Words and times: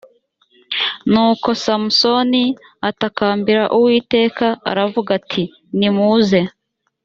nuko 1.11 1.49
samusoni 1.63 2.43
atakambira 2.89 3.63
uwiteka 3.77 4.45
aravuga 4.69 5.09
ati 5.19 5.43
nimuze 5.77 6.39